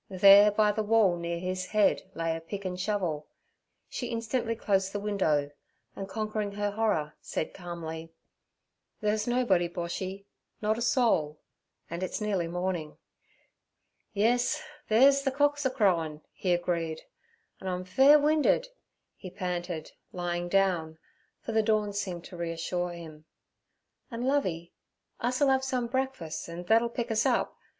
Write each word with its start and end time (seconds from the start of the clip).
There 0.09 0.49
by 0.51 0.71
the 0.71 0.81
wall 0.81 1.15
near 1.15 1.37
his 1.39 1.67
head 1.67 2.09
lay 2.15 2.35
a 2.35 2.41
pick 2.41 2.65
and 2.65 2.79
shovel. 2.79 3.27
She 3.87 4.07
instantly 4.07 4.55
closed 4.55 4.93
the 4.93 4.99
window, 4.99 5.51
and, 5.95 6.09
conquering 6.09 6.53
her 6.53 6.71
horror, 6.71 7.13
said 7.21 7.53
calmly: 7.53 8.11
'There's 9.01 9.27
nobody, 9.27 9.69
Boshy, 9.69 10.25
not 10.59 10.79
a 10.79 10.81
soul; 10.81 11.39
and 11.87 12.01
it's 12.01 12.19
nearly 12.19 12.47
morning.' 12.47 12.97
'Yes, 14.11 14.63
theer's 14.89 15.21
ther 15.21 15.29
cocks 15.29 15.67
a 15.67 15.69
crowin" 15.69 16.21
he 16.33 16.51
agreed, 16.51 17.03
'an' 17.59 17.67
I'm 17.67 17.83
fair 17.83 18.17
winded' 18.17 18.69
he 19.15 19.29
panted, 19.29 19.91
lying 20.11 20.49
down, 20.49 20.97
for 21.41 21.51
the 21.51 21.61
dawn 21.61 21.93
seemed 21.93 22.23
to 22.23 22.35
reassure 22.35 22.89
him. 22.89 23.25
'An', 24.09 24.23
Lovey, 24.25 24.73
us'll 25.19 25.51
'ave 25.51 25.61
some 25.61 25.85
breakfuss, 25.87 26.49
an' 26.49 26.63
thet'll 26.63 26.89
pick 26.89 27.11
us 27.11 27.23
up. 27.23 27.55